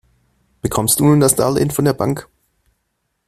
Bekommst 0.63 0.99
du 0.99 1.05
nun 1.05 1.19
das 1.19 1.35
Darlehen 1.35 1.69
von 1.69 1.85
der 1.85 1.93
Bank? 1.93 2.27